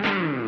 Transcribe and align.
Down 0.00 0.39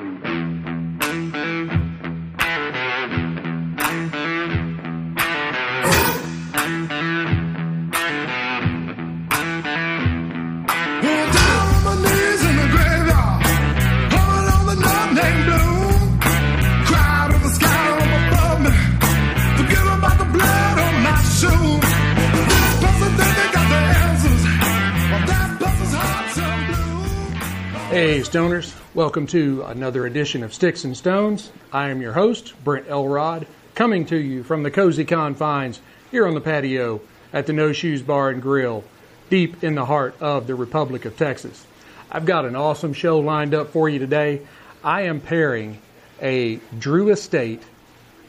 Welcome 29.03 29.27
to 29.27 29.64
another 29.64 30.07
edition 30.07 30.45
of 30.45 30.55
Sticks 30.55 30.84
and 30.84 30.97
Stones. 30.97 31.51
I 31.73 31.88
am 31.88 32.01
your 32.01 32.12
host, 32.12 32.55
Brent 32.62 32.88
Elrod, 32.88 33.48
coming 33.74 34.06
to 34.06 34.16
you 34.16 34.45
from 34.45 34.62
the 34.62 34.70
cozy 34.70 35.05
confines 35.05 35.80
here 36.12 36.24
on 36.24 36.34
the 36.34 36.41
patio 36.41 37.01
at 37.33 37.46
the 37.48 37.52
No 37.52 37.73
Shoes 37.73 38.01
Bar 38.01 38.30
and 38.30 38.41
Grill, 38.41 38.84
deep 39.29 39.65
in 39.65 39.74
the 39.74 39.87
heart 39.87 40.15
of 40.20 40.46
the 40.46 40.55
Republic 40.55 41.05
of 41.05 41.16
Texas. 41.16 41.66
I've 42.12 42.27
got 42.27 42.45
an 42.45 42.55
awesome 42.55 42.93
show 42.93 43.19
lined 43.19 43.55
up 43.55 43.70
for 43.70 43.88
you 43.88 43.98
today. 43.98 44.43
I 44.84 45.02
am 45.02 45.21
pairing 45.21 45.82
a 46.21 46.60
Drew 46.79 47.10
Estate 47.10 47.65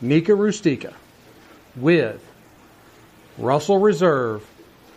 Nica 0.02 0.34
Rustica 0.34 0.95
with 1.76 2.20
Russell 3.38 3.78
Reserve 3.78 4.44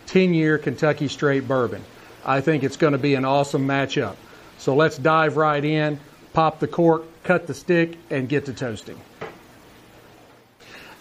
10 0.07 0.33
year 0.33 0.57
Kentucky 0.57 1.09
straight 1.09 1.47
bourbon. 1.47 1.85
I 2.25 2.41
think 2.41 2.65
it's 2.65 2.79
going 2.79 2.95
to 2.95 2.99
be 2.99 3.15
an 3.15 3.27
awesome 3.27 3.69
matchup. 3.69 4.17
So 4.59 4.75
let's 4.75 4.99
dive 4.99 5.37
right 5.37 5.65
in, 5.65 6.01
pop 6.33 6.61
the 6.61 6.67
cork, 6.67 7.05
cut 7.23 7.47
the 7.47 7.55
stick, 7.55 7.97
and 8.11 8.29
get 8.29 8.47
to 8.47 8.53
toasting. 8.53 9.01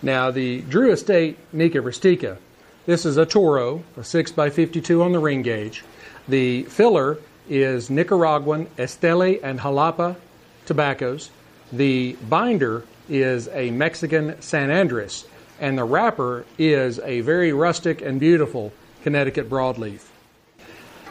Now, 0.02 0.30
the 0.31 0.61
Drew 0.61 0.91
Estate 0.91 1.38
Nica 1.52 1.81
Rustica, 1.81 2.38
this 2.85 3.05
is 3.05 3.17
a 3.17 3.25
Toro, 3.25 3.83
a 3.97 4.02
6x52 4.02 5.03
on 5.03 5.11
the 5.11 5.19
ring 5.19 5.41
gauge. 5.41 5.83
The 6.27 6.63
filler 6.63 7.17
is 7.49 7.89
Nicaraguan 7.89 8.67
Esteli 8.77 9.39
and 9.41 9.59
Jalapa 9.59 10.15
tobaccos. 10.65 11.30
The 11.71 12.13
binder 12.30 12.83
is 13.09 13.47
a 13.49 13.71
Mexican 13.71 14.39
San 14.41 14.69
Andres, 14.69 15.25
and 15.59 15.77
the 15.77 15.83
wrapper 15.83 16.45
is 16.58 16.99
a 16.99 17.21
very 17.21 17.53
rustic 17.53 18.02
and 18.02 18.19
beautiful 18.19 18.71
Connecticut 19.03 19.49
broadleaf. 19.49 20.08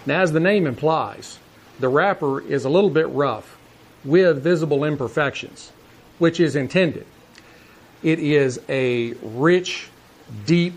Now, 0.07 0.21
as 0.21 0.33
the 0.33 0.41
name 0.41 0.67
implies, 0.67 1.39
the 1.81 1.89
wrapper 1.89 2.41
is 2.41 2.65
a 2.65 2.69
little 2.69 2.91
bit 2.91 3.09
rough 3.09 3.57
with 4.05 4.43
visible 4.43 4.85
imperfections, 4.85 5.73
which 6.19 6.41
is 6.41 6.57
intended. 6.57 7.07
It 8.03 8.19
is 8.19 8.61
a 8.69 9.15
rich, 9.23 9.89
deep, 10.47 10.75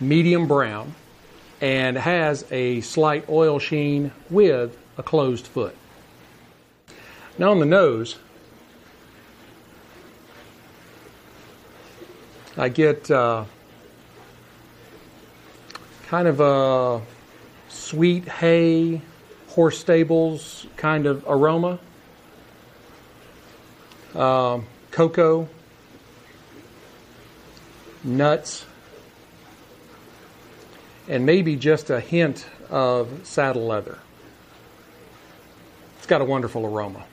medium 0.00 0.46
brown 0.46 0.94
and 1.60 1.96
has 1.96 2.44
a 2.50 2.80
slight 2.82 3.28
oil 3.28 3.58
sheen 3.58 4.12
with 4.28 4.76
a 4.98 5.02
closed 5.02 5.46
foot. 5.46 5.74
Now, 7.38 7.50
on 7.50 7.60
the 7.60 7.66
nose, 7.66 8.16
I 12.56 12.68
get 12.68 13.10
uh, 13.10 13.44
kind 16.08 16.28
of 16.28 16.40
a 16.40 17.02
sweet 17.68 18.26
hay, 18.26 19.02
horse 19.56 19.78
stables 19.78 20.66
kind 20.76 21.06
of 21.06 21.24
aroma. 21.26 21.78
Um, 24.14 24.66
cocoa, 24.90 25.48
nuts, 28.04 28.66
and 31.08 31.24
maybe 31.24 31.56
just 31.56 31.88
a 31.88 32.00
hint 32.00 32.46
of 32.68 33.08
saddle 33.24 33.66
leather. 33.66 33.98
It's 35.96 36.06
got 36.06 36.20
a 36.20 36.24
wonderful 36.24 36.66
aroma. 36.66 37.04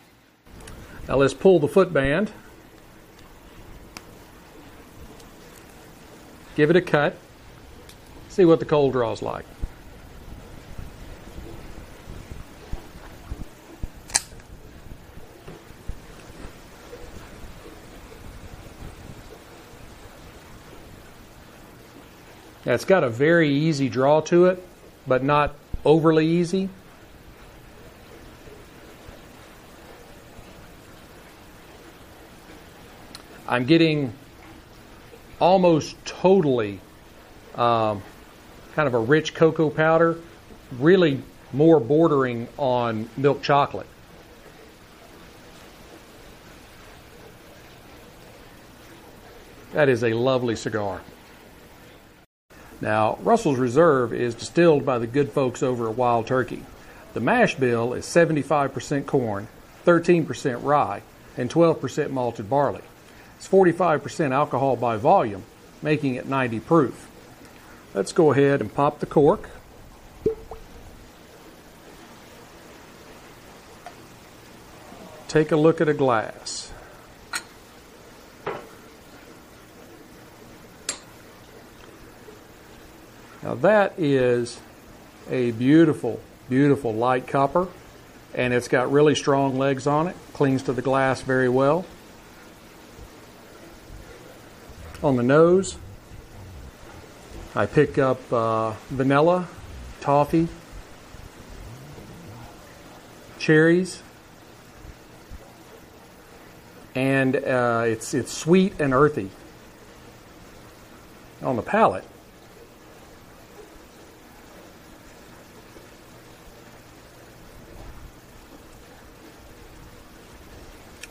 Now 1.08 1.16
let's 1.16 1.34
pull 1.34 1.60
the 1.60 1.70
footband. 1.70 2.30
Give 6.56 6.70
it 6.70 6.76
a 6.76 6.82
cut. 6.82 7.16
See 8.28 8.44
what 8.44 8.60
the 8.60 8.66
cold 8.66 8.92
draw's 8.92 9.22
like. 9.22 9.46
It's 22.66 22.86
got 22.86 23.04
a 23.04 23.10
very 23.10 23.50
easy 23.50 23.90
draw 23.90 24.22
to 24.22 24.46
it, 24.46 24.66
but 25.06 25.22
not 25.24 25.56
overly 25.84 26.26
easy. 26.26 26.70
I'm 33.48 33.66
getting 33.66 34.14
almost 35.42 35.98
totally 36.06 36.80
um, 37.56 38.02
kind 38.76 38.88
of 38.88 38.94
a 38.94 39.00
rich 39.00 39.34
cocoa 39.34 39.70
powder, 39.70 40.18
really 40.80 41.22
more 41.52 41.82
bordering 41.82 42.48
on 42.58 43.10
milk 43.18 43.44
chocolate. 43.44 43.88
That 49.74 49.90
is 49.90 50.04
a 50.04 50.14
lovely 50.14 50.56
cigar. 50.56 51.02
Now, 52.84 53.18
Russell's 53.22 53.60
Reserve 53.60 54.12
is 54.14 54.36
distilled 54.36 54.86
by 54.86 55.00
the 55.00 55.08
good 55.08 55.32
folks 55.32 55.64
over 55.64 55.88
at 55.88 55.96
Wild 55.96 56.28
Turkey. 56.28 56.66
The 57.14 57.22
mash 57.22 57.56
bill 57.56 57.94
is 57.94 58.06
75% 58.06 59.06
corn, 59.06 59.48
13% 59.86 60.62
rye, 60.62 61.02
and 61.38 61.50
12% 61.50 62.10
malted 62.10 62.50
barley. 62.50 62.82
It's 63.38 63.48
45% 63.48 64.32
alcohol 64.32 64.76
by 64.76 64.98
volume, 64.98 65.44
making 65.82 66.16
it 66.16 66.28
90 66.28 66.60
proof. 66.60 67.10
Let's 67.94 68.12
go 68.12 68.34
ahead 68.34 68.60
and 68.60 68.74
pop 68.74 69.00
the 69.00 69.06
cork. 69.06 69.50
Take 75.30 75.54
a 75.54 75.56
look 75.56 75.80
at 75.80 75.88
a 75.88 75.94
glass. 75.94 76.73
Now 83.44 83.56
that 83.56 83.94
is 83.98 84.62
a 85.30 85.52
beautiful, 85.52 86.22
beautiful 86.50 86.94
light 86.94 87.28
copper, 87.28 87.68
and 88.34 88.54
it's 88.54 88.70
got 88.70 88.90
really 88.90 89.16
strong 89.16 89.58
legs 89.58 89.86
on 89.86 90.08
it. 90.08 90.16
Clings 90.32 90.64
to 90.64 90.74
the 90.74 90.82
glass 90.82 91.22
very 91.22 91.50
well. 91.50 91.86
On 95.02 95.18
the 95.18 95.24
nose, 95.24 95.76
I 97.54 97.66
pick 97.66 97.98
up 97.98 98.32
uh, 98.32 98.72
vanilla, 98.90 99.50
toffee, 100.00 100.48
cherries, 103.40 104.02
and 106.96 107.36
uh, 107.36 107.84
it's 107.86 108.14
it's 108.14 108.32
sweet 108.32 108.80
and 108.80 108.94
earthy. 108.94 109.30
On 111.42 111.58
the 111.58 111.62
palate, 111.62 112.06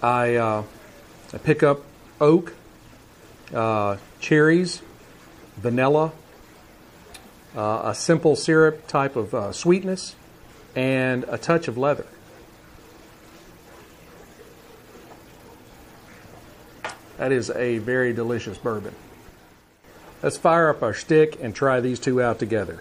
I 0.03 0.35
uh, 0.35 0.65
I 1.33 1.39
pick 1.39 1.63
up 1.63 1.83
oak, 2.21 2.55
uh, 3.55 3.99
cherries, 4.19 4.83
vanilla, 5.57 6.13
uh, 7.57 7.83
a 7.85 7.95
simple 7.95 8.35
syrup 8.35 8.87
type 8.89 9.15
of 9.15 9.33
uh, 9.33 9.53
sweetness, 9.53 10.17
and 10.75 11.25
a 11.29 11.39
touch 11.39 11.69
of 11.69 11.79
leather. 11.79 12.07
That 17.19 17.31
is 17.31 17.51
a 17.51 17.79
very 17.79 18.13
delicious 18.13 18.59
bourbon. 18.59 18.97
Let's 20.23 20.37
fire 20.37 20.69
up 20.69 20.83
our 20.83 20.95
stick 20.95 21.39
and 21.41 21.55
try 21.55 21.81
these 21.81 22.01
two 22.01 22.21
out 22.21 22.41
together. 22.41 22.81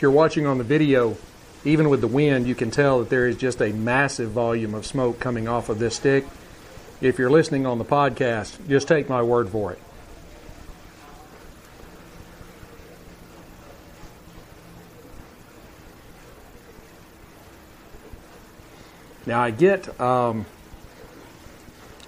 If 0.00 0.02
you're 0.02 0.12
watching 0.12 0.46
on 0.46 0.56
the 0.56 0.64
video, 0.64 1.18
even 1.62 1.90
with 1.90 2.00
the 2.00 2.06
wind, 2.06 2.48
you 2.48 2.54
can 2.54 2.70
tell 2.70 3.00
that 3.00 3.10
there 3.10 3.28
is 3.28 3.36
just 3.36 3.60
a 3.60 3.68
massive 3.68 4.30
volume 4.30 4.74
of 4.74 4.86
smoke 4.86 5.20
coming 5.20 5.46
off 5.46 5.68
of 5.68 5.78
this 5.78 5.96
stick. 5.96 6.24
If 7.02 7.18
you're 7.18 7.28
listening 7.28 7.66
on 7.66 7.76
the 7.76 7.84
podcast, 7.84 8.66
just 8.66 8.88
take 8.88 9.10
my 9.10 9.20
word 9.20 9.50
for 9.50 9.72
it. 9.72 9.78
Now 19.26 19.42
I 19.42 19.50
get 19.50 20.00
um, 20.00 20.46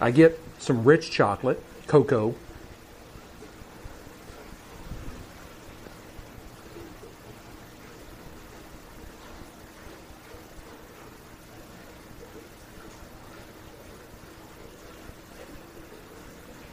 I 0.00 0.12
get 0.12 0.40
some 0.58 0.84
rich 0.84 1.10
chocolate, 1.10 1.62
cocoa. 1.88 2.36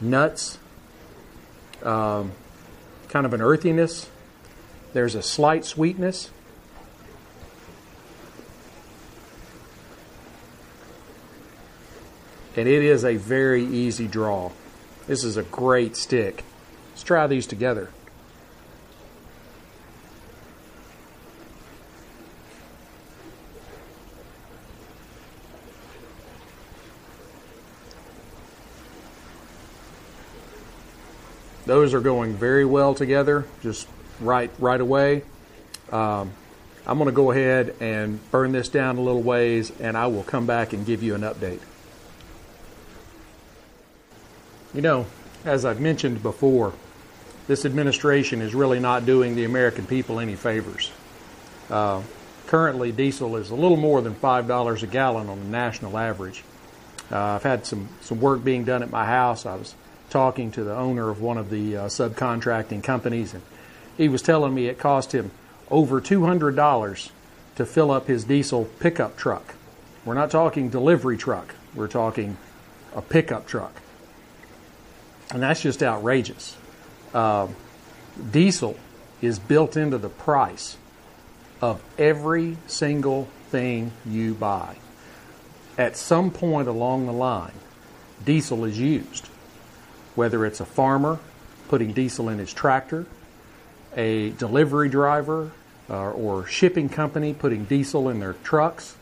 Nuts, 0.09 0.57
um, 1.83 2.31
kind 3.09 3.25
of 3.25 3.33
an 3.33 3.41
earthiness. 3.41 4.09
There's 4.93 5.15
a 5.15 5.21
slight 5.21 5.65
sweetness. 5.65 6.31
and 12.59 12.67
it 12.67 12.83
is 12.83 13.05
a 13.05 13.15
very 13.15 13.63
easy 13.63 14.05
draw. 14.05 14.51
This 15.07 15.23
is 15.23 15.37
a 15.37 15.43
great 15.43 15.95
stick. 15.95 16.43
Let's 16.91 17.03
try 17.03 17.25
these 17.25 17.47
together. 17.47 17.89
Those 31.69 31.93
are 31.93 32.01
going 32.01 32.33
very 32.33 32.65
well 32.65 32.95
together, 32.95 33.45
just 33.61 33.87
right 34.19 34.49
right 34.57 34.81
away. 34.81 35.21
Um, 35.91 36.31
I'm 36.87 36.97
going 36.97 37.05
to 37.05 37.15
go 37.15 37.29
ahead 37.29 37.75
and 37.79 38.19
burn 38.31 38.53
this 38.53 38.69
down 38.69 38.97
a 38.97 39.01
little 39.01 39.21
ways, 39.21 39.71
and 39.79 39.95
I 39.95 40.07
will 40.07 40.23
come 40.23 40.47
back 40.47 40.73
and 40.73 40.83
give 40.83 41.03
you 41.03 41.13
an 41.13 41.21
update. 41.21 41.59
You 44.73 44.81
know, 44.81 45.05
as 45.45 45.63
I've 45.63 45.79
mentioned 45.79 46.23
before, 46.23 46.73
this 47.45 47.65
administration 47.65 48.41
is 48.41 48.55
really 48.55 48.79
not 48.79 49.05
doing 49.05 49.35
the 49.35 49.45
American 49.45 49.85
people 49.85 50.19
any 50.19 50.35
favors. 50.35 50.91
Uh, 51.69 52.01
currently, 52.47 52.91
diesel 52.91 53.35
is 53.35 53.51
a 53.51 53.55
little 53.55 53.77
more 53.77 54.01
than 54.01 54.15
$5 54.15 54.81
a 54.81 54.87
gallon 54.87 55.29
on 55.29 55.37
the 55.37 55.45
national 55.45 55.99
average. 55.99 56.43
Uh, 57.11 57.19
I've 57.35 57.43
had 57.43 57.67
some, 57.67 57.89
some 58.01 58.19
work 58.19 58.43
being 58.43 58.63
done 58.63 58.81
at 58.81 58.89
my 58.89 59.05
house. 59.05 59.45
I 59.45 59.53
was 59.53 59.75
talking 60.09 60.51
to 60.51 60.63
the 60.63 60.75
owner 60.75 61.09
of 61.09 61.21
one 61.21 61.37
of 61.37 61.49
the 61.49 61.77
uh, 61.77 61.85
subcontracting 61.87 62.83
companies, 62.83 63.33
and 63.33 63.43
he 63.97 64.09
was 64.09 64.21
telling 64.21 64.53
me 64.53 64.67
it 64.67 64.79
cost 64.79 65.13
him 65.13 65.31
over 65.69 66.01
$200 66.01 67.11
to 67.55 67.65
fill 67.65 67.91
up 67.91 68.07
his 68.07 68.23
diesel 68.23 68.65
pickup 68.79 69.17
truck. 69.17 69.55
We're 70.05 70.13
not 70.13 70.31
talking 70.31 70.69
delivery 70.69 71.17
truck, 71.17 71.55
we're 71.75 71.87
talking 71.87 72.37
a 72.95 73.01
pickup 73.01 73.45
truck 73.47 73.81
and 75.31 75.43
that's 75.43 75.61
just 75.61 75.83
outrageous. 75.83 76.55
Uh, 77.13 77.47
diesel 78.31 78.77
is 79.21 79.39
built 79.39 79.77
into 79.77 79.97
the 79.97 80.09
price 80.09 80.77
of 81.61 81.83
every 81.97 82.57
single 82.67 83.27
thing 83.49 83.91
you 84.05 84.33
buy. 84.33 84.77
At 85.77 85.95
some 85.95 86.31
point 86.31 86.67
along 86.67 87.05
the 87.05 87.13
line, 87.13 87.53
diesel 88.25 88.65
is 88.65 88.79
used, 88.79 89.28
whether 90.19 90.45
it's 90.45 90.59
a 90.59 90.65
farmer 90.65 91.17
putting 91.69 91.93
diesel 91.93 92.27
in 92.27 92.39
his 92.39 92.51
tractor, 92.51 93.05
a 93.95 94.31
delivery 94.31 94.89
driver 94.89 95.49
uh, 95.89 96.11
or 96.11 96.45
shipping 96.45 96.89
company 96.89 97.33
putting 97.33 97.63
diesel 97.63 98.09
in 98.09 98.19
their 98.19 98.33
trucks, 98.43 98.97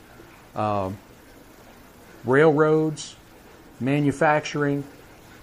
uh, 0.56 0.92
railroads, 2.24 3.16
manufacturing, 3.80 4.84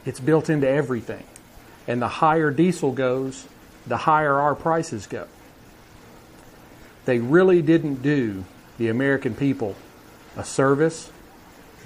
it's 0.07 0.21
built 0.21 0.49
into 0.49 0.69
everything. 0.69 1.25
And 1.89 2.01
the 2.01 2.07
higher 2.07 2.53
diesel 2.53 2.93
goes, 2.93 3.45
the 3.85 3.97
higher 3.97 4.35
our 4.35 4.55
prices 4.55 5.09
go. 5.09 5.27
They 7.05 7.19
really 7.19 7.63
didn't 7.63 8.01
do 8.01 8.45
the 8.79 8.91
American 8.91 9.35
people 9.35 9.75
a 10.37 10.45
service 10.45 11.11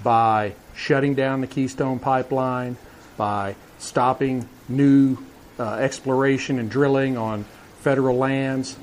by 0.03 0.53
shutting 0.75 1.15
down 1.15 1.41
the 1.41 1.47
Keystone 1.47 1.97
Pipeline, 1.97 2.77
by 3.17 3.55
stopping 3.79 4.47
new 4.67 5.17
uh, 5.59 5.73
exploration 5.75 6.59
and 6.59 6.69
drilling 6.69 7.17
on 7.17 7.45
federal 7.81 8.17
lands, 8.17 8.77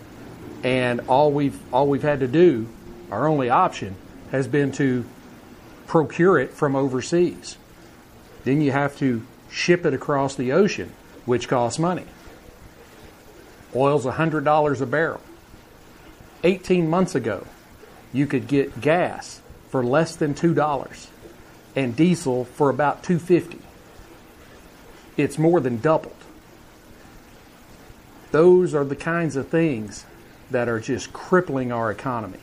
and 0.64 1.00
all 1.08 1.30
we've 1.30 1.58
all 1.72 1.86
we've 1.86 2.02
had 2.02 2.20
to 2.20 2.28
do, 2.28 2.68
our 3.10 3.28
only 3.28 3.48
option, 3.48 3.94
has 4.32 4.48
been 4.48 4.72
to 4.72 5.04
procure 5.86 6.38
it 6.38 6.50
from 6.50 6.74
overseas. 6.74 7.56
Then 8.44 8.60
you 8.60 8.72
have 8.72 8.96
to 8.98 9.24
ship 9.50 9.86
it 9.86 9.94
across 9.94 10.34
the 10.34 10.52
ocean, 10.52 10.92
which 11.24 11.48
costs 11.48 11.78
money. 11.78 12.04
Oil's 13.74 14.04
$100 14.06 14.80
a 14.80 14.86
barrel. 14.86 15.20
18 16.44 16.88
months 16.88 17.14
ago, 17.14 17.46
you 18.12 18.26
could 18.26 18.46
get 18.46 18.80
gas 18.80 19.40
for 19.68 19.84
less 19.84 20.16
than 20.16 20.34
$2 20.34 21.06
and 21.74 21.94
diesel 21.94 22.44
for 22.44 22.70
about 22.70 23.02
250. 23.02 23.58
It's 25.16 25.38
more 25.38 25.60
than 25.60 25.78
doubled. 25.78 26.16
Those 28.32 28.74
are 28.74 28.84
the 28.84 28.96
kinds 28.96 29.36
of 29.36 29.48
things 29.48 30.04
that 30.50 30.68
are 30.68 30.80
just 30.80 31.12
crippling 31.12 31.72
our 31.72 31.90
economy. 31.90 32.38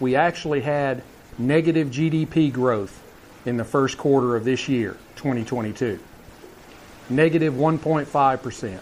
We 0.00 0.16
actually 0.16 0.60
had 0.60 1.02
negative 1.38 1.88
GDP 1.88 2.52
growth 2.52 3.02
in 3.46 3.56
the 3.56 3.64
first 3.64 3.98
quarter 3.98 4.36
of 4.36 4.44
this 4.44 4.68
year, 4.68 4.96
2022. 5.16 5.98
Negative 7.08 7.54
1.5%. 7.54 8.80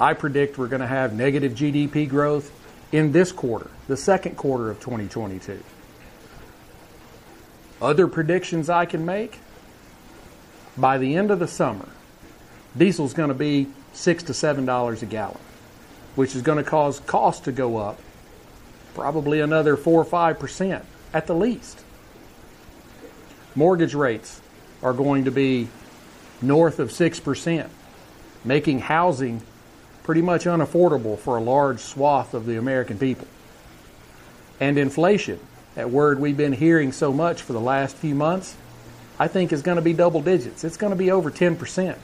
I 0.00 0.14
predict 0.14 0.58
we're 0.58 0.68
going 0.68 0.80
to 0.80 0.86
have 0.86 1.12
negative 1.12 1.52
GDP 1.52 2.08
growth 2.08 2.52
in 2.92 3.12
this 3.12 3.32
quarter, 3.32 3.70
the 3.86 3.96
second 3.96 4.36
quarter 4.36 4.70
of 4.70 4.80
2022. 4.80 5.62
Other 7.80 8.08
predictions 8.08 8.68
I 8.68 8.86
can 8.86 9.04
make 9.04 9.38
by 10.78 10.98
the 10.98 11.16
end 11.16 11.30
of 11.30 11.38
the 11.38 11.48
summer, 11.48 11.88
diesel's 12.76 13.14
going 13.14 13.28
to 13.28 13.34
be 13.34 13.66
six 13.92 14.22
to 14.24 14.34
seven 14.34 14.64
dollars 14.64 15.02
a 15.02 15.06
gallon, 15.06 15.40
which 16.14 16.36
is 16.36 16.42
going 16.42 16.62
to 16.62 16.68
cause 16.68 17.00
cost 17.00 17.44
to 17.44 17.52
go 17.52 17.76
up 17.76 17.98
probably 18.94 19.40
another 19.40 19.76
four 19.76 20.00
or 20.00 20.04
five 20.04 20.38
percent 20.38 20.84
at 21.12 21.26
the 21.26 21.34
least 21.34 21.84
mortgage 23.58 23.94
rates 23.94 24.40
are 24.84 24.92
going 24.92 25.24
to 25.24 25.32
be 25.32 25.68
north 26.40 26.78
of 26.78 26.90
6%, 26.90 27.68
making 28.44 28.78
housing 28.78 29.42
pretty 30.04 30.22
much 30.22 30.44
unaffordable 30.44 31.18
for 31.18 31.36
a 31.36 31.40
large 31.40 31.80
swath 31.80 32.34
of 32.34 32.46
the 32.46 32.56
American 32.56 32.98
people. 32.98 33.26
And 34.60 34.78
inflation, 34.78 35.40
that 35.74 35.90
word 35.90 36.20
we've 36.20 36.36
been 36.36 36.52
hearing 36.52 36.92
so 36.92 37.12
much 37.12 37.42
for 37.42 37.52
the 37.52 37.60
last 37.60 37.96
few 37.96 38.14
months, 38.14 38.56
I 39.18 39.28
think 39.28 39.52
is 39.52 39.62
going 39.62 39.76
to 39.76 39.82
be 39.82 39.92
double 39.92 40.22
digits. 40.22 40.64
It's 40.64 40.76
going 40.76 40.92
to 40.92 40.96
be 40.96 41.10
over 41.10 41.30
10%. 41.30 41.98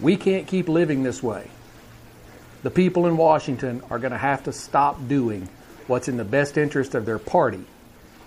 We 0.00 0.16
can't 0.16 0.46
keep 0.46 0.68
living 0.68 1.02
this 1.02 1.22
way. 1.22 1.48
The 2.62 2.70
people 2.70 3.06
in 3.06 3.16
Washington 3.16 3.82
are 3.90 3.98
going 3.98 4.12
to 4.12 4.18
have 4.18 4.44
to 4.44 4.52
stop 4.52 5.08
doing 5.08 5.48
what's 5.86 6.08
in 6.08 6.16
the 6.16 6.24
best 6.24 6.56
interest 6.56 6.94
of 6.94 7.04
their 7.04 7.18
party 7.18 7.64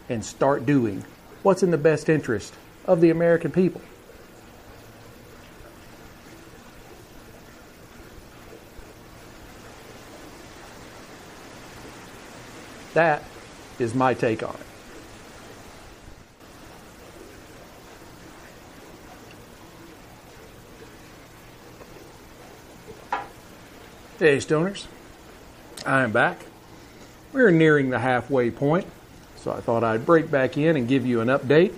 and 0.09 0.23
start 0.23 0.65
doing 0.65 1.05
what's 1.43 1.63
in 1.63 1.71
the 1.71 1.77
best 1.77 2.09
interest 2.09 2.53
of 2.85 2.99
the 2.99 3.09
American 3.09 3.51
people. 3.51 3.81
That 12.93 13.23
is 13.79 13.95
my 13.95 14.13
take 14.13 14.43
on 14.43 14.53
it. 14.53 14.72
Hey, 24.23 24.37
Stoners. 24.37 24.85
I 25.85 26.01
am 26.03 26.13
back. 26.13 26.45
We're 27.33 27.51
nearing 27.51 27.89
the 27.89 27.99
halfway 27.99 28.51
point. 28.51 28.87
So 29.35 29.51
I 29.51 29.59
thought 29.59 29.83
I'd 29.83 30.05
break 30.05 30.31
back 30.31 30.57
in 30.57 30.77
and 30.77 30.87
give 30.87 31.05
you 31.05 31.19
an 31.19 31.27
update. 31.27 31.73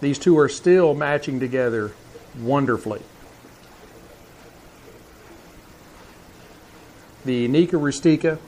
These 0.00 0.18
two 0.18 0.36
are 0.36 0.48
still 0.48 0.94
matching 0.94 1.38
together 1.38 1.92
wonderfully. 2.40 3.02
The 7.24 7.46
Nica 7.46 7.76
Rustica 7.76 8.40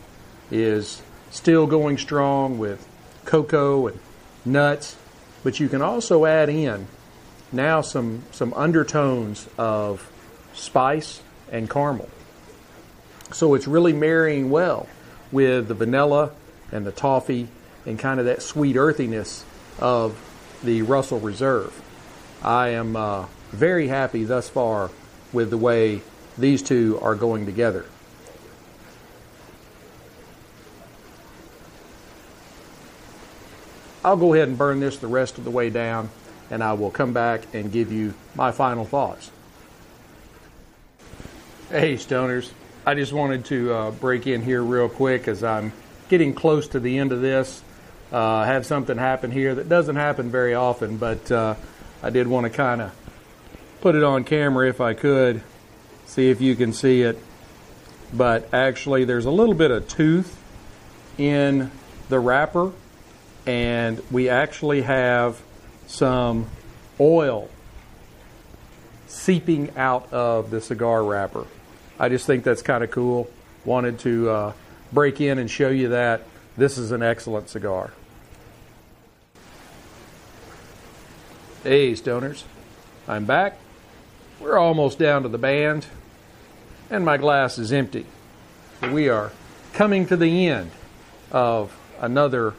is 0.51 1.01
still 1.31 1.69
going 1.69 1.99
strong 1.99 2.59
with 2.59 2.89
cocoa 3.25 3.87
and 3.87 4.01
nuts, 4.45 4.97
but 5.45 5.61
you 5.61 5.69
can 5.69 5.81
also 5.81 6.25
add 6.27 6.49
in 6.49 6.89
now 7.53 7.83
some, 7.83 8.25
some 8.33 8.53
undertones 8.55 9.49
of 9.57 10.11
spice 10.55 11.23
and 11.53 11.71
caramel. 11.71 12.09
So 13.33 13.55
it's 13.55 13.67
really 13.67 13.93
marrying 13.93 14.51
well 14.51 14.89
with 15.33 15.69
the 15.69 15.75
vanilla 15.75 16.31
and 16.73 16.87
the 16.87 16.93
toffee 16.93 17.49
and 17.85 17.99
kind 17.99 18.21
of 18.21 18.27
that 18.27 18.43
sweet 18.43 18.77
earthiness 18.77 19.45
of 19.79 20.19
the 20.63 20.83
Russell 20.83 21.21
Reserve. 21.21 21.83
I 22.43 22.69
am 22.69 22.97
uh, 22.97 23.27
very 23.51 23.89
happy 23.89 24.25
thus 24.25 24.49
far 24.49 24.91
with 25.33 25.51
the 25.51 25.59
way 25.59 26.03
these 26.39 26.63
two 26.63 26.99
are 27.03 27.15
going 27.15 27.47
together. 27.47 27.85
I'll 34.05 34.17
go 34.17 34.35
ahead 34.35 34.47
and 34.47 34.57
burn 34.57 34.79
this 34.79 34.99
the 34.99 35.09
rest 35.09 35.37
of 35.37 35.45
the 35.45 35.51
way 35.51 35.69
down, 35.69 36.11
and 36.49 36.63
I 36.63 36.75
will 36.75 36.93
come 36.93 37.13
back 37.13 37.43
and 37.53 37.73
give 37.73 37.91
you 37.91 38.15
my 38.37 38.53
final 38.53 38.85
thoughts. 38.85 39.33
Hey, 41.71 41.95
stoners. 41.95 42.53
I 42.89 42.95
just 42.95 43.13
wanted 43.13 43.47
to 43.47 43.73
uh, 43.73 43.91
break 43.91 44.29
in 44.29 44.43
here 44.43 44.63
real 44.63 44.89
quick 44.89 45.27
as 45.27 45.43
I'm 45.43 45.73
getting 46.09 46.33
close 46.33 46.69
to 46.69 46.79
the 46.79 46.99
end 46.99 47.11
of 47.11 47.21
this. 47.21 47.61
Uh, 48.13 48.45
have 48.45 48.65
something 48.65 48.97
happen 48.97 49.33
here 49.33 49.57
that 49.57 49.69
doesn't 49.69 49.97
happen 49.97 50.31
very 50.31 50.55
often, 50.55 50.97
but 50.97 51.29
uh, 51.33 51.57
I 52.01 52.11
did 52.11 52.29
want 52.29 52.45
to 52.45 52.51
kind 52.51 52.81
of 52.81 52.95
put 53.81 53.97
it 53.97 54.05
on 54.05 54.23
camera 54.23 54.69
if 54.69 54.81
I 54.81 54.95
could, 54.95 55.43
see 56.05 56.31
if 56.31 56.41
you 56.41 56.55
can 56.55 56.73
see 56.73 57.03
it. 57.03 57.19
But 58.15 58.55
actually, 58.55 59.05
there's 59.05 59.25
a 59.25 59.33
little 59.33 59.57
bit 59.57 59.73
of 59.73 59.89
tooth 59.89 60.41
in 61.19 61.73
the 62.09 62.21
wrapper 62.21 62.71
and 63.49 64.01
we 64.13 64.29
actually 64.29 64.83
have 64.83 65.43
some 65.89 66.47
oil 67.01 67.49
seeping 69.09 69.77
out 69.77 70.13
of 70.13 70.51
the 70.51 70.61
cigar 70.61 71.03
wrapper. 71.03 71.47
I 71.99 72.09
just 72.09 72.27
think 72.27 72.45
that's 72.45 72.63
kind 72.63 72.85
of 72.85 72.91
cool. 72.91 73.31
Wanted 73.65 73.99
to 74.01 74.31
uh, 74.31 74.53
break 74.93 75.21
in 75.21 75.39
and 75.39 75.51
show 75.51 75.71
you 75.71 75.89
that. 75.89 76.23
This 76.57 76.79
is 76.79 76.93
an 76.93 77.03
excellent 77.03 77.49
cigar. 77.49 77.93
Hey, 81.63 81.93
stoners. 81.93 82.45
I'm 83.09 83.25
back. 83.25 83.59
We're 84.41 84.59
almost 84.59 84.99
down 84.99 85.23
to 85.23 85.29
the 85.29 85.39
band, 85.39 85.87
and 86.91 87.05
my 87.05 87.17
glass 87.17 87.59
is 87.59 87.73
empty. 87.73 88.05
We 88.93 89.09
are 89.09 89.33
coming 89.73 90.07
to 90.07 90.17
the 90.17 90.49
end 90.49 90.71
of 91.33 91.77
another 91.99 92.55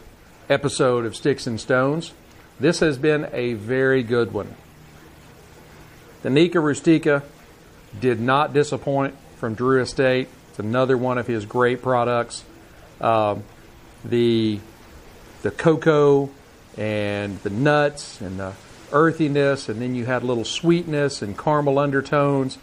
episode 0.50 1.06
of 1.06 1.16
Sticks 1.16 1.46
and 1.46 1.62
Stones. 1.62 2.14
This 2.60 2.80
has 2.80 2.98
been 2.98 3.30
a 3.32 3.54
very 3.54 4.02
good 4.02 4.34
one. 4.34 4.56
The 6.24 6.32
Nica 6.32 6.60
Rustica 6.60 7.22
did 8.00 8.20
not 8.20 8.52
disappoint 8.52 9.16
from 9.38 9.54
Drew 9.54 9.82
Estate. 9.82 10.28
It's 10.50 10.60
another 10.60 10.98
one 10.98 11.18
of 11.18 11.28
his 11.28 11.46
great 11.46 11.82
products. 11.82 12.44
Um, 13.00 13.44
the 14.04 14.60
the 15.44 15.52
cocoa 15.52 16.30
and 16.78 17.40
the 17.40 17.50
nuts 17.50 18.20
and 18.22 18.40
the 18.40 18.54
earthiness, 18.92 19.70
and 19.70 19.82
then 19.82 19.96
you 19.96 20.06
had 20.06 20.24
a 20.24 20.26
little 20.26 20.46
sweetness 20.46 21.22
and 21.22 21.38
caramel 21.38 21.78
undertones, 21.78 22.58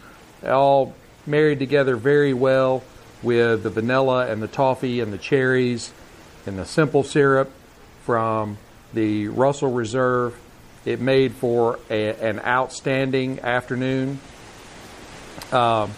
all 0.45 0.93
married 1.25 1.59
together 1.59 1.95
very 1.95 2.33
well 2.33 2.83
with 3.23 3.63
the 3.63 3.69
vanilla 3.69 4.27
and 4.27 4.41
the 4.41 4.47
toffee 4.47 4.99
and 4.99 5.13
the 5.13 5.17
cherries 5.17 5.93
and 6.45 6.57
the 6.59 6.65
simple 6.65 7.03
syrup 7.03 7.51
from 8.03 8.57
the 8.93 9.27
Russell 9.29 9.71
Reserve. 9.71 10.37
It 10.83 11.01
made 11.01 11.33
for 11.33 11.79
a, 11.89 12.13
an 12.15 12.39
outstanding 12.39 13.39
afternoon. 13.39 14.19
Um, 15.51 15.91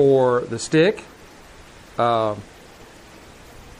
for 0.00 0.40
the 0.40 0.58
stick, 0.58 1.04
uh, 1.98 2.34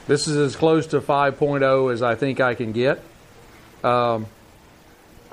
this 0.05 0.27
is 0.27 0.37
as 0.37 0.55
close 0.55 0.85
to 0.85 1.01
5.0 1.01 1.91
as 1.91 2.03
I 2.03 2.13
think 2.13 2.39
I 2.39 2.53
can 2.53 2.73
get. 2.73 3.03
Um, 3.83 4.27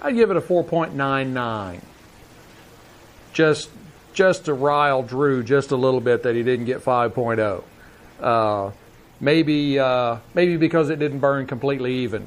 I'd 0.01 0.15
give 0.15 0.31
it 0.31 0.39
a 0.39 0.41
4.99. 0.41 1.83
Just 3.35 3.69
just 4.15 4.47
to 4.47 4.55
rile 4.55 5.03
Drew 5.03 5.43
just 5.43 5.73
a 5.73 5.77
little 5.77 6.01
bit 6.01 6.23
that 6.23 6.35
he 6.35 6.43
didn't 6.43 6.65
get 6.65 6.83
5.0. 6.83 7.63
Uh, 8.19 8.71
maybe 9.21 9.79
uh, 9.79 10.17
maybe 10.33 10.57
because 10.57 10.89
it 10.89 10.99
didn't 10.99 11.19
burn 11.19 11.47
completely 11.47 11.97
even. 11.97 12.27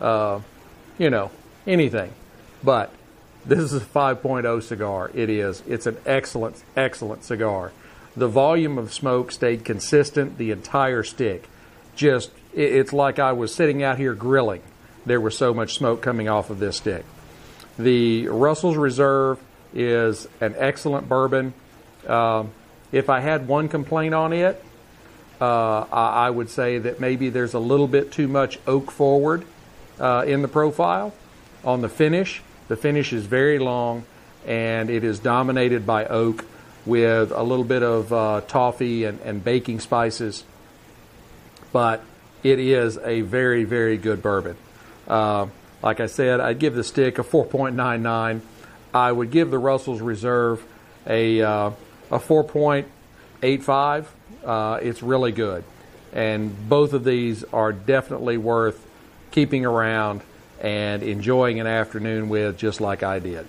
Uh, 0.00 0.40
you 0.98 1.08
know, 1.08 1.30
anything. 1.68 2.10
But 2.64 2.92
this 3.46 3.60
is 3.60 3.74
a 3.74 3.80
5.0 3.80 4.60
cigar. 4.64 5.12
It 5.14 5.30
is. 5.30 5.62
It's 5.68 5.86
an 5.86 5.98
excellent, 6.04 6.64
excellent 6.76 7.22
cigar. 7.22 7.70
The 8.16 8.28
volume 8.28 8.78
of 8.78 8.92
smoke 8.92 9.32
stayed 9.32 9.64
consistent 9.64 10.38
the 10.38 10.50
entire 10.50 11.02
stick. 11.02 11.48
Just, 11.96 12.30
it's 12.54 12.92
like 12.92 13.18
I 13.18 13.32
was 13.32 13.54
sitting 13.54 13.82
out 13.82 13.98
here 13.98 14.14
grilling. 14.14 14.62
There 15.06 15.20
was 15.20 15.36
so 15.36 15.54
much 15.54 15.74
smoke 15.74 16.02
coming 16.02 16.28
off 16.28 16.50
of 16.50 16.58
this 16.58 16.76
stick. 16.76 17.04
The 17.78 18.28
Russell's 18.28 18.76
Reserve 18.76 19.38
is 19.74 20.28
an 20.40 20.54
excellent 20.58 21.08
bourbon. 21.08 21.54
Uh, 22.06 22.44
if 22.92 23.08
I 23.08 23.20
had 23.20 23.48
one 23.48 23.68
complaint 23.68 24.14
on 24.14 24.32
it, 24.32 24.62
uh, 25.40 25.86
I, 25.90 26.30
would 26.30 26.50
say 26.50 26.78
that 26.78 27.00
maybe 27.00 27.28
there's 27.30 27.54
a 27.54 27.58
little 27.58 27.88
bit 27.88 28.12
too 28.12 28.28
much 28.28 28.60
oak 28.66 28.92
forward 28.92 29.44
uh, 29.98 30.24
in 30.26 30.42
the 30.42 30.48
profile. 30.48 31.12
On 31.64 31.80
the 31.80 31.88
finish, 31.88 32.42
the 32.68 32.76
finish 32.76 33.12
is 33.12 33.24
very 33.24 33.58
long 33.58 34.04
and 34.46 34.90
it 34.90 35.02
is 35.02 35.18
dominated 35.18 35.84
by 35.86 36.04
oak 36.06 36.44
with 36.84 37.30
a 37.32 37.42
little 37.42 37.64
bit 37.64 37.82
of 37.82 38.12
uh, 38.12 38.40
toffee 38.42 39.04
and, 39.04 39.20
and 39.20 39.42
baking 39.42 39.80
spices. 39.80 40.44
But 41.72 42.02
it 42.42 42.58
is 42.58 42.98
a 42.98 43.20
very, 43.22 43.64
very 43.64 43.96
good 43.96 44.22
bourbon. 44.22 44.56
Uh, 45.06 45.46
like 45.82 46.00
I 46.00 46.06
said, 46.06 46.40
I'd 46.40 46.58
give 46.58 46.74
the 46.74 46.84
stick 46.84 47.18
a 47.18 47.22
4.99. 47.22 48.40
I 48.94 49.12
would 49.12 49.30
give 49.30 49.50
the 49.50 49.58
Russell's 49.58 50.00
Reserve 50.00 50.64
a, 51.06 51.42
uh, 51.42 51.70
a 52.10 52.18
4.85. 52.18 54.06
Uh, 54.44 54.78
it's 54.82 55.02
really 55.02 55.32
good. 55.32 55.64
And 56.12 56.68
both 56.68 56.92
of 56.92 57.04
these 57.04 57.42
are 57.52 57.72
definitely 57.72 58.36
worth 58.36 58.86
keeping 59.30 59.64
around 59.64 60.20
and 60.60 61.02
enjoying 61.02 61.58
an 61.58 61.66
afternoon 61.66 62.28
with, 62.28 62.58
just 62.58 62.80
like 62.80 63.02
I 63.02 63.18
did. 63.18 63.46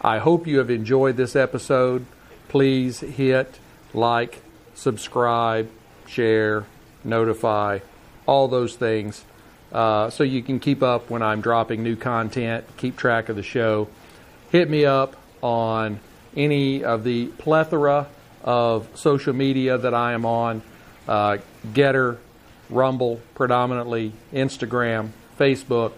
I 0.00 0.18
hope 0.18 0.46
you 0.46 0.58
have 0.58 0.70
enjoyed 0.70 1.16
this 1.16 1.36
episode. 1.36 2.06
Please 2.52 3.00
hit 3.00 3.58
like, 3.94 4.42
subscribe, 4.74 5.70
share, 6.06 6.66
notify, 7.02 7.78
all 8.26 8.46
those 8.46 8.76
things 8.76 9.24
uh, 9.72 10.10
so 10.10 10.22
you 10.22 10.42
can 10.42 10.60
keep 10.60 10.82
up 10.82 11.08
when 11.08 11.22
I'm 11.22 11.40
dropping 11.40 11.82
new 11.82 11.96
content, 11.96 12.66
keep 12.76 12.94
track 12.98 13.30
of 13.30 13.36
the 13.36 13.42
show. 13.42 13.88
Hit 14.50 14.68
me 14.68 14.84
up 14.84 15.16
on 15.40 15.98
any 16.36 16.84
of 16.84 17.04
the 17.04 17.28
plethora 17.38 18.06
of 18.44 18.86
social 18.94 19.32
media 19.32 19.78
that 19.78 19.94
I 19.94 20.12
am 20.12 20.26
on 20.26 20.60
uh, 21.08 21.38
Gettr, 21.72 22.18
Rumble, 22.68 23.22
predominantly, 23.34 24.12
Instagram, 24.30 25.08
Facebook. 25.38 25.92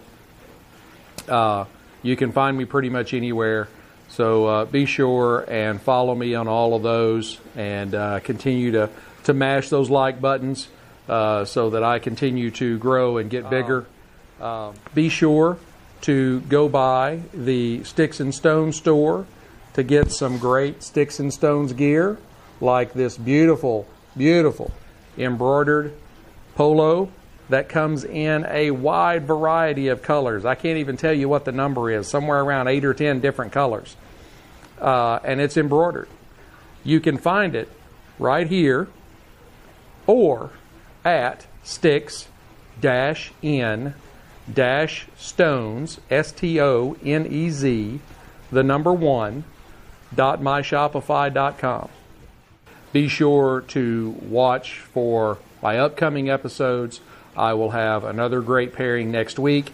Uh, 1.27 1.65
you 2.01 2.15
can 2.15 2.31
find 2.31 2.57
me 2.57 2.63
pretty 2.63 2.89
much 2.89 3.13
anywhere. 3.13 3.67
So 4.15 4.45
uh, 4.45 4.65
be 4.65 4.85
sure 4.85 5.43
and 5.49 5.81
follow 5.81 6.15
me 6.15 6.35
on 6.35 6.47
all 6.47 6.73
of 6.73 6.83
those 6.83 7.37
and 7.53 7.93
uh, 7.93 8.21
continue 8.21 8.71
to, 8.71 8.89
to 9.25 9.33
mash 9.33 9.67
those 9.67 9.89
like 9.89 10.21
buttons 10.21 10.69
uh, 11.09 11.43
so 11.43 11.71
that 11.71 11.83
I 11.83 11.99
continue 11.99 12.49
to 12.51 12.77
grow 12.77 13.17
and 13.17 13.29
get 13.29 13.49
bigger. 13.49 13.85
Uh, 14.39 14.71
be 14.93 15.09
sure 15.09 15.57
to 16.03 16.39
go 16.41 16.69
by 16.69 17.23
the 17.33 17.83
Sticks 17.83 18.21
and 18.21 18.33
Stones 18.33 18.77
store 18.77 19.25
to 19.73 19.83
get 19.83 20.13
some 20.13 20.37
great 20.37 20.81
Sticks 20.81 21.19
and 21.19 21.33
Stones 21.33 21.73
gear 21.73 22.17
like 22.61 22.93
this 22.93 23.17
beautiful, 23.17 23.85
beautiful 24.15 24.71
embroidered 25.17 25.93
polo 26.55 27.11
that 27.49 27.67
comes 27.67 28.05
in 28.05 28.45
a 28.49 28.71
wide 28.71 29.27
variety 29.27 29.89
of 29.89 30.01
colors. 30.01 30.45
I 30.45 30.55
can't 30.55 30.77
even 30.77 30.95
tell 30.95 31.13
you 31.13 31.27
what 31.27 31.43
the 31.43 31.51
number 31.51 31.91
is, 31.91 32.07
somewhere 32.07 32.39
around 32.39 32.69
eight 32.69 32.85
or 32.85 32.93
ten 32.93 33.19
different 33.19 33.51
colors. 33.51 33.97
Uh, 34.79 35.19
and 35.23 35.39
it's 35.39 35.57
embroidered. 35.57 36.09
You 36.83 36.99
can 36.99 37.17
find 37.17 37.55
it 37.55 37.69
right 38.19 38.47
here 38.47 38.87
or 40.07 40.51
at 41.03 41.45
sticks 41.63 42.27
in 43.41 43.93
dash 44.53 45.07
stones 45.17 45.99
s 46.09 46.31
t 46.31 46.59
o 46.59 46.95
n 47.03 47.25
e 47.25 47.49
z 47.49 47.99
the 48.51 48.61
number 48.61 48.93
one 48.93 49.43
dot 50.13 50.39
myshopify.com 50.39 51.89
Be 52.93 53.07
sure 53.07 53.61
to 53.69 54.15
watch 54.21 54.79
for 54.79 55.39
my 55.63 55.79
upcoming 55.79 56.29
episodes. 56.29 57.01
I 57.35 57.53
will 57.53 57.71
have 57.71 58.03
another 58.03 58.41
great 58.41 58.71
pairing 58.73 59.09
next 59.11 59.39
week. 59.39 59.73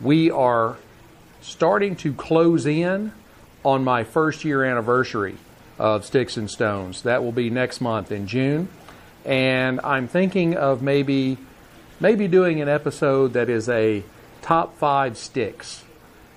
We 0.00 0.30
are 0.30 0.76
starting 1.40 1.96
to 1.96 2.14
close 2.14 2.64
in 2.64 3.12
on 3.64 3.84
my 3.84 4.04
first 4.04 4.44
year 4.44 4.64
anniversary 4.64 5.36
of 5.78 6.04
Sticks 6.04 6.36
and 6.36 6.50
Stones. 6.50 7.02
That 7.02 7.22
will 7.22 7.32
be 7.32 7.50
next 7.50 7.80
month 7.80 8.12
in 8.12 8.26
June. 8.26 8.68
And 9.24 9.80
I'm 9.82 10.08
thinking 10.08 10.56
of 10.56 10.82
maybe 10.82 11.38
maybe 12.00 12.26
doing 12.26 12.60
an 12.60 12.68
episode 12.68 13.34
that 13.34 13.48
is 13.48 13.68
a 13.68 14.02
top 14.42 14.76
five 14.76 15.16
sticks 15.16 15.84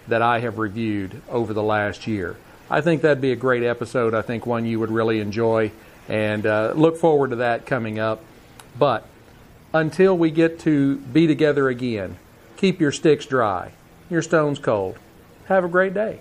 that 0.08 0.22
I 0.22 0.40
have 0.40 0.60
reviewed 0.60 1.22
over 1.30 1.54
the 1.54 1.64
last 1.64 2.06
year. 2.06 2.36
I 2.70 2.82
think 2.82 3.02
that'd 3.02 3.22
be 3.22 3.32
a 3.32 3.36
great 3.36 3.64
episode. 3.64 4.14
I 4.14 4.22
think 4.22 4.46
one 4.46 4.66
you 4.66 4.80
would 4.80 4.92
really 4.92 5.20
enjoy, 5.20 5.72
and 6.08 6.46
uh, 6.46 6.74
look 6.76 6.98
forward 6.98 7.32
to 7.32 7.38
that 7.38 7.66
coming 7.66 7.98
up. 7.98 8.24
But 8.78 9.08
until 9.74 10.18
we 10.18 10.30
get 10.32 10.60
to 10.62 10.98
be 10.98 11.26
together 11.28 11.68
again, 11.70 12.18
keep 12.58 12.80
your 12.80 12.92
sticks 12.92 13.26
dry, 13.26 13.72
your 14.10 14.22
stones 14.22 14.60
cold. 14.60 14.98
Have 15.48 15.64
a 15.64 15.68
great 15.68 15.94
day. 15.94 16.20